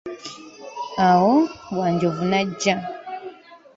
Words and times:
Awo 1.07 1.35
Wanjovu 1.79 2.23
najja. 2.33 2.75